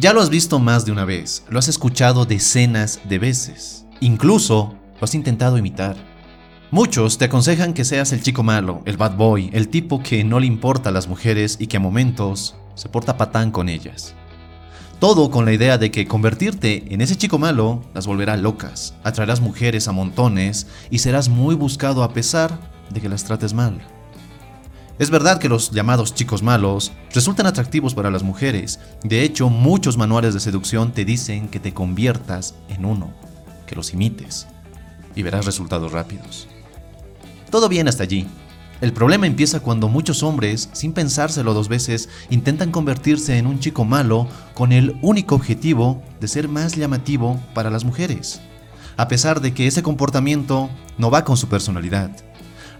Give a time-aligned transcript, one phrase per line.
[0.00, 4.74] Ya lo has visto más de una vez, lo has escuchado decenas de veces, incluso
[4.98, 5.94] lo has intentado imitar.
[6.70, 10.40] Muchos te aconsejan que seas el chico malo, el bad boy, el tipo que no
[10.40, 14.14] le importa a las mujeres y que a momentos se porta patán con ellas.
[15.00, 19.42] Todo con la idea de que convertirte en ese chico malo las volverá locas, atraerás
[19.42, 22.58] mujeres a montones y serás muy buscado a pesar
[22.88, 23.82] de que las trates mal.
[25.00, 28.80] Es verdad que los llamados chicos malos resultan atractivos para las mujeres.
[29.02, 33.10] De hecho, muchos manuales de seducción te dicen que te conviertas en uno,
[33.66, 34.46] que los imites
[35.16, 36.48] y verás resultados rápidos.
[37.50, 38.26] Todo bien hasta allí,
[38.82, 43.86] el problema empieza cuando muchos hombres, sin pensárselo dos veces, intentan convertirse en un chico
[43.86, 48.42] malo con el único objetivo de ser más llamativo para las mujeres,
[48.98, 52.10] a pesar de que ese comportamiento no va con su personalidad,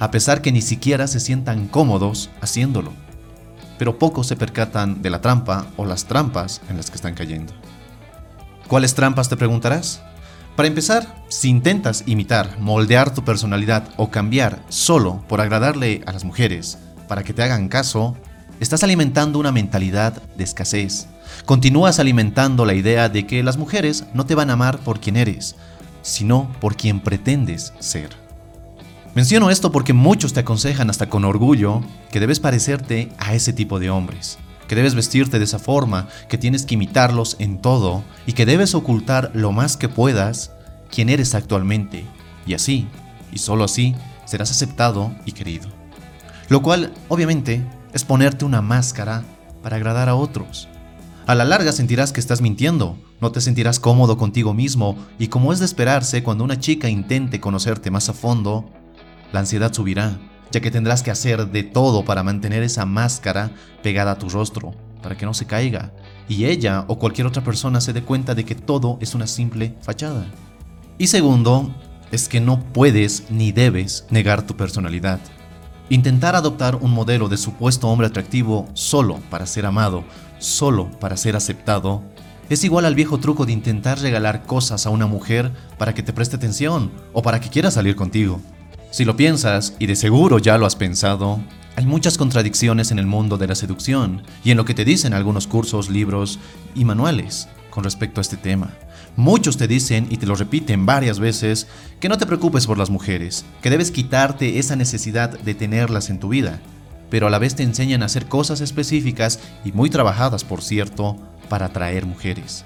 [0.01, 2.93] a pesar que ni siquiera se sientan cómodos haciéndolo.
[3.79, 7.53] Pero pocos se percatan de la trampa o las trampas en las que están cayendo.
[8.67, 10.01] ¿Cuáles trampas te preguntarás?
[10.57, 16.25] Para empezar, si intentas imitar, moldear tu personalidad o cambiar solo por agradarle a las
[16.25, 18.17] mujeres para que te hagan caso,
[18.59, 21.09] estás alimentando una mentalidad de escasez.
[21.45, 25.17] Continúas alimentando la idea de que las mujeres no te van a amar por quien
[25.17, 25.57] eres,
[26.03, 28.30] sino por quien pretendes ser.
[29.15, 33.81] Menciono esto porque muchos te aconsejan hasta con orgullo que debes parecerte a ese tipo
[33.81, 38.35] de hombres, que debes vestirte de esa forma, que tienes que imitarlos en todo y
[38.35, 40.53] que debes ocultar lo más que puedas
[40.93, 42.05] quién eres actualmente.
[42.47, 42.87] Y así,
[43.33, 45.69] y solo así, serás aceptado y querido.
[46.49, 49.25] Lo cual, obviamente, es ponerte una máscara
[49.61, 50.69] para agradar a otros.
[51.27, 55.53] A la larga sentirás que estás mintiendo, no te sentirás cómodo contigo mismo y como
[55.53, 58.71] es de esperarse cuando una chica intente conocerte más a fondo,
[59.33, 60.19] la ansiedad subirá
[60.51, 63.51] ya que tendrás que hacer de todo para mantener esa máscara
[63.83, 65.93] pegada a tu rostro, para que no se caiga,
[66.29, 69.75] y ella o cualquier otra persona se dé cuenta de que todo es una simple
[69.81, 70.27] fachada.
[70.99, 71.75] Y segundo,
[72.11, 75.21] es que no puedes ni debes negar tu personalidad.
[75.89, 80.05] Intentar adoptar un modelo de supuesto hombre atractivo solo para ser amado,
[80.39, 82.03] solo para ser aceptado,
[82.49, 86.13] es igual al viejo truco de intentar regalar cosas a una mujer para que te
[86.13, 88.41] preste atención o para que quiera salir contigo.
[88.91, 91.39] Si lo piensas, y de seguro ya lo has pensado,
[91.77, 95.15] hay muchas contradicciones en el mundo de la seducción y en lo que te dicen
[95.15, 96.41] algunos cursos, libros
[96.75, 98.75] y manuales con respecto a este tema.
[99.15, 101.69] Muchos te dicen y te lo repiten varias veces
[102.01, 106.19] que no te preocupes por las mujeres, que debes quitarte esa necesidad de tenerlas en
[106.19, 106.59] tu vida,
[107.11, 111.17] pero a la vez te enseñan a hacer cosas específicas y muy trabajadas, por cierto,
[111.49, 112.65] para atraer mujeres.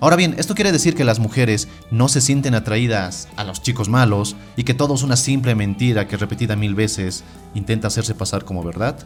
[0.00, 3.90] Ahora bien, esto quiere decir que las mujeres no se sienten atraídas a los chicos
[3.90, 7.22] malos y que todo es una simple mentira que repetida mil veces
[7.54, 8.96] intenta hacerse pasar como verdad.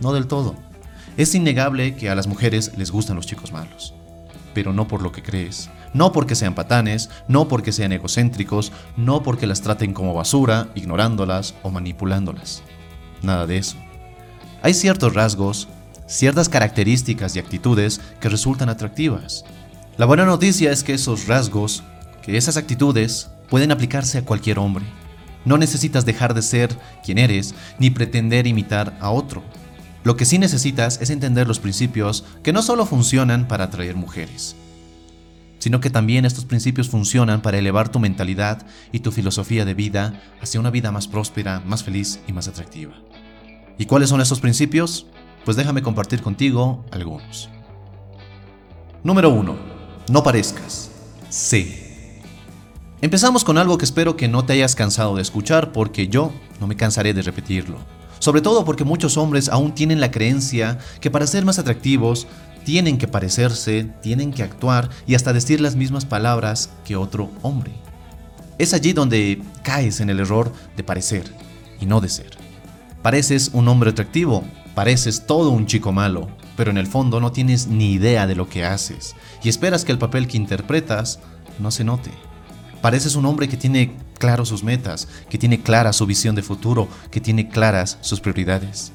[0.00, 0.56] No del todo.
[1.16, 3.94] Es innegable que a las mujeres les gustan los chicos malos,
[4.54, 9.22] pero no por lo que crees, no porque sean patanes, no porque sean egocéntricos, no
[9.22, 12.62] porque las traten como basura, ignorándolas o manipulándolas.
[13.22, 13.76] Nada de eso.
[14.62, 15.68] Hay ciertos rasgos,
[16.08, 19.44] ciertas características y actitudes que resultan atractivas,
[19.98, 21.82] la buena noticia es que esos rasgos,
[22.22, 24.84] que esas actitudes, pueden aplicarse a cualquier hombre.
[25.44, 29.42] No necesitas dejar de ser quien eres ni pretender imitar a otro.
[30.04, 34.54] Lo que sí necesitas es entender los principios que no solo funcionan para atraer mujeres,
[35.58, 40.22] sino que también estos principios funcionan para elevar tu mentalidad y tu filosofía de vida
[40.40, 42.94] hacia una vida más próspera, más feliz y más atractiva.
[43.78, 45.06] ¿Y cuáles son estos principios?
[45.44, 47.50] Pues déjame compartir contigo algunos.
[49.02, 49.67] Número 1
[50.10, 50.90] no parezcas.
[51.28, 52.22] Sé.
[53.00, 56.66] Empezamos con algo que espero que no te hayas cansado de escuchar porque yo no
[56.66, 57.78] me cansaré de repetirlo.
[58.18, 62.26] Sobre todo porque muchos hombres aún tienen la creencia que para ser más atractivos
[62.64, 67.72] tienen que parecerse, tienen que actuar y hasta decir las mismas palabras que otro hombre.
[68.58, 71.32] Es allí donde caes en el error de parecer
[71.80, 72.36] y no de ser.
[73.02, 74.44] Pareces un hombre atractivo,
[74.74, 78.48] pareces todo un chico malo, pero en el fondo no tienes ni idea de lo
[78.48, 79.14] que haces
[79.44, 81.20] y esperas que el papel que interpretas
[81.60, 82.10] no se note.
[82.82, 86.88] Pareces un hombre que tiene claro sus metas, que tiene clara su visión de futuro,
[87.12, 88.90] que tiene claras sus prioridades.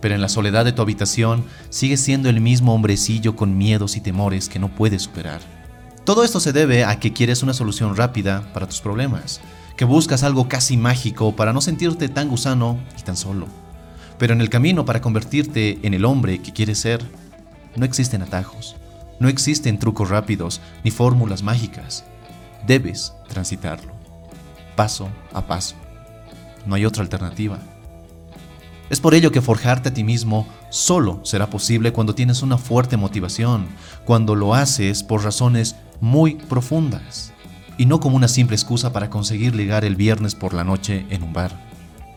[0.00, 4.00] Pero en la soledad de tu habitación sigues siendo el mismo hombrecillo con miedos y
[4.00, 5.40] temores que no puedes superar.
[6.02, 9.40] Todo esto se debe a que quieres una solución rápida para tus problemas,
[9.76, 13.63] que buscas algo casi mágico para no sentirte tan gusano y tan solo.
[14.24, 17.04] Pero en el camino para convertirte en el hombre que quieres ser,
[17.76, 18.74] no existen atajos,
[19.20, 22.06] no existen trucos rápidos ni fórmulas mágicas.
[22.66, 23.92] Debes transitarlo,
[24.76, 25.74] paso a paso.
[26.64, 27.58] No hay otra alternativa.
[28.88, 32.96] Es por ello que forjarte a ti mismo solo será posible cuando tienes una fuerte
[32.96, 33.66] motivación,
[34.06, 37.34] cuando lo haces por razones muy profundas
[37.76, 41.24] y no como una simple excusa para conseguir ligar el viernes por la noche en
[41.24, 41.52] un bar.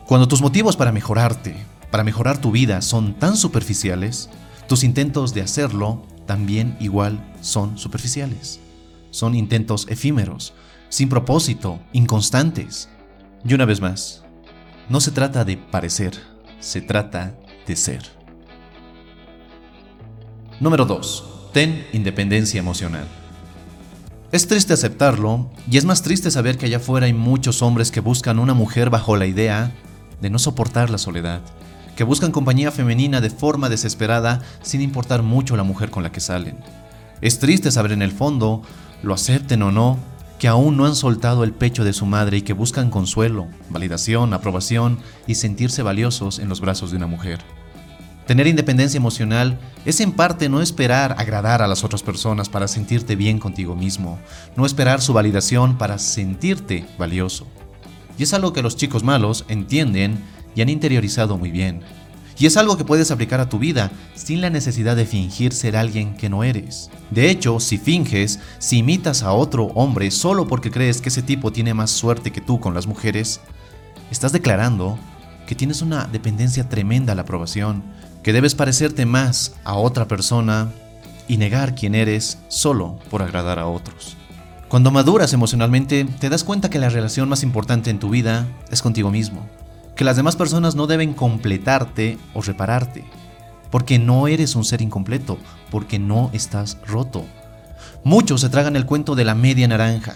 [0.06, 1.54] Cuando tus motivos para mejorarte,
[1.90, 4.28] para mejorar tu vida son tan superficiales,
[4.68, 8.60] tus intentos de hacerlo también igual son superficiales.
[9.10, 10.52] Son intentos efímeros,
[10.90, 12.90] sin propósito, inconstantes.
[13.44, 14.24] Y una vez más,
[14.88, 16.12] no se trata de parecer,
[16.60, 17.34] se trata
[17.66, 18.02] de ser.
[20.60, 21.50] Número 2.
[21.52, 23.06] Ten independencia emocional.
[24.30, 28.00] Es triste aceptarlo, y es más triste saber que allá afuera hay muchos hombres que
[28.00, 29.72] buscan una mujer bajo la idea
[30.20, 31.40] de no soportar la soledad,
[31.98, 36.20] que buscan compañía femenina de forma desesperada sin importar mucho la mujer con la que
[36.20, 36.60] salen.
[37.20, 38.62] Es triste saber en el fondo,
[39.02, 39.98] lo acepten o no,
[40.38, 44.32] que aún no han soltado el pecho de su madre y que buscan consuelo, validación,
[44.32, 47.40] aprobación y sentirse valiosos en los brazos de una mujer.
[48.28, 53.16] Tener independencia emocional es en parte no esperar agradar a las otras personas para sentirte
[53.16, 54.20] bien contigo mismo,
[54.54, 57.48] no esperar su validación para sentirte valioso.
[58.16, 60.22] Y es algo que los chicos malos entienden
[60.54, 61.82] y han interiorizado muy bien.
[62.38, 65.76] Y es algo que puedes aplicar a tu vida sin la necesidad de fingir ser
[65.76, 66.88] alguien que no eres.
[67.10, 71.50] De hecho, si finges, si imitas a otro hombre solo porque crees que ese tipo
[71.50, 73.40] tiene más suerte que tú con las mujeres,
[74.10, 74.98] estás declarando
[75.48, 77.82] que tienes una dependencia tremenda a la aprobación
[78.22, 80.70] que debes parecerte más a otra persona
[81.26, 84.16] y negar quién eres solo por agradar a otros.
[84.68, 88.82] Cuando maduras emocionalmente, te das cuenta que la relación más importante en tu vida es
[88.82, 89.48] contigo mismo,
[89.98, 93.04] que las demás personas no deben completarte o repararte,
[93.68, 95.38] porque no eres un ser incompleto,
[95.72, 97.26] porque no estás roto.
[98.04, 100.14] Muchos se tragan el cuento de la media naranja.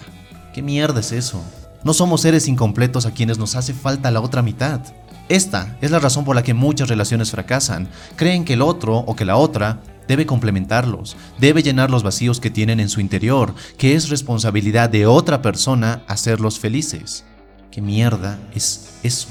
[0.53, 1.43] ¿Qué mierda es eso?
[1.83, 4.79] No somos seres incompletos a quienes nos hace falta la otra mitad.
[5.27, 7.89] Esta es la razón por la que muchas relaciones fracasan.
[8.15, 12.49] Creen que el otro o que la otra debe complementarlos, debe llenar los vacíos que
[12.49, 17.25] tienen en su interior, que es responsabilidad de otra persona hacerlos felices.
[17.69, 19.27] ¿Qué mierda es eso?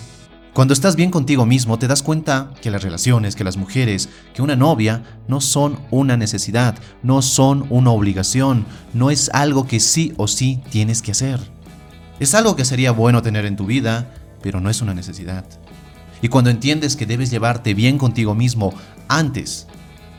[0.55, 4.43] Cuando estás bien contigo mismo te das cuenta que las relaciones, que las mujeres, que
[4.43, 10.13] una novia no son una necesidad, no son una obligación, no es algo que sí
[10.19, 11.41] o sí tienes que hacer.
[12.21, 14.13] Es algo que sería bueno tener en tu vida,
[14.43, 15.47] pero no es una necesidad.
[16.21, 18.75] Y cuando entiendes que debes llevarte bien contigo mismo
[19.09, 19.67] antes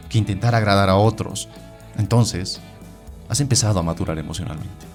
[0.09, 1.47] que intentar agradar a otros,
[1.95, 2.59] entonces
[3.29, 4.87] has empezado a maturar emocionalmente.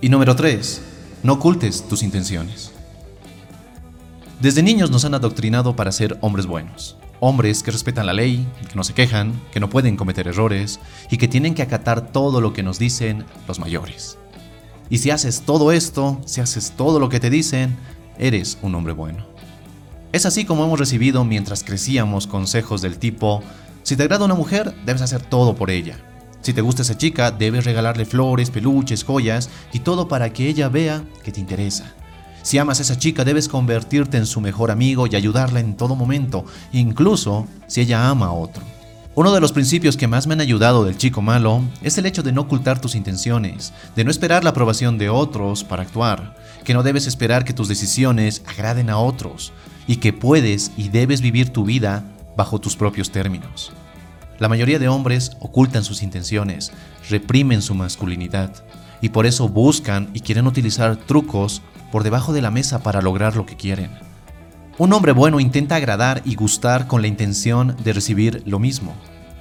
[0.00, 0.82] Y número 3.
[1.24, 2.72] No ocultes tus intenciones.
[4.40, 8.74] Desde niños nos han adoctrinado para ser hombres buenos, hombres que respetan la ley, que
[8.74, 10.78] no se quejan, que no pueden cometer errores
[11.10, 14.18] y que tienen que acatar todo lo que nos dicen los mayores.
[14.90, 17.78] Y si haces todo esto, si haces todo lo que te dicen,
[18.18, 19.26] eres un hombre bueno.
[20.12, 23.42] Es así como hemos recibido mientras crecíamos consejos del tipo,
[23.84, 25.96] si te agrada una mujer, debes hacer todo por ella.
[26.42, 30.68] Si te gusta esa chica, debes regalarle flores, peluches, joyas y todo para que ella
[30.68, 31.94] vea que te interesa.
[32.46, 35.96] Si amas a esa chica, debes convertirte en su mejor amigo y ayudarla en todo
[35.96, 38.62] momento, incluso si ella ama a otro.
[39.16, 42.22] Uno de los principios que más me han ayudado del chico malo es el hecho
[42.22, 46.72] de no ocultar tus intenciones, de no esperar la aprobación de otros para actuar, que
[46.72, 49.52] no debes esperar que tus decisiones agraden a otros
[49.88, 52.04] y que puedes y debes vivir tu vida
[52.36, 53.72] bajo tus propios términos.
[54.38, 56.70] La mayoría de hombres ocultan sus intenciones,
[57.10, 58.52] reprimen su masculinidad
[59.00, 63.36] y por eso buscan y quieren utilizar trucos por debajo de la mesa para lograr
[63.36, 63.90] lo que quieren.
[64.78, 68.94] Un hombre bueno intenta agradar y gustar con la intención de recibir lo mismo.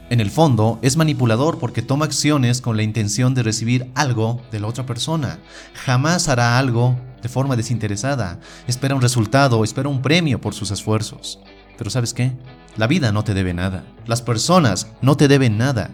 [0.10, 4.60] En el fondo, es manipulador porque toma acciones con la intención de recibir algo de
[4.60, 5.40] la otra persona.
[5.74, 8.40] Jamás hará algo de forma desinteresada.
[8.68, 11.40] Espera un resultado, espera un premio por sus esfuerzos.
[11.75, 12.32] Pero ¿sabes qué?
[12.78, 13.84] La vida no te debe nada.
[14.06, 15.90] Las personas no te deben nada.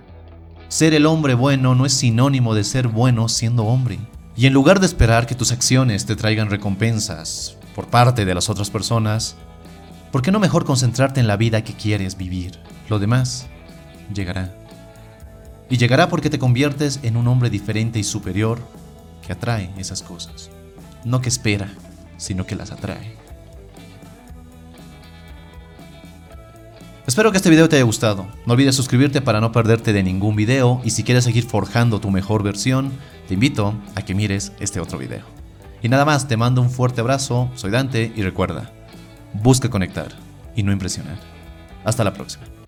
[0.68, 3.98] Ser el hombre bueno no es sinónimo de ser bueno siendo hombre.
[4.42, 8.50] Y en lugar de esperar que tus acciones te traigan recompensas, por parte de las
[8.50, 9.36] otras personas,
[10.12, 12.58] ¿por qué no mejor concentrarte en la vida que quieres vivir?
[12.90, 13.46] Lo demás
[14.12, 14.52] llegará.
[15.70, 18.58] Y llegará porque te conviertes en un hombre diferente y superior
[19.24, 20.50] que atrae esas cosas.
[21.06, 21.72] No que espera,
[22.18, 23.21] sino que las atrae.
[27.08, 28.28] Espero que este video te haya gustado.
[28.46, 32.12] No olvides suscribirte para no perderte de ningún video y si quieres seguir forjando tu
[32.12, 32.92] mejor versión,
[33.28, 35.24] te invito a que mires este otro video.
[35.82, 38.72] Y nada más, te mando un fuerte abrazo, soy Dante y recuerda,
[39.34, 40.10] busca conectar
[40.56, 41.18] y no impresionar.
[41.84, 42.61] Hasta la próxima.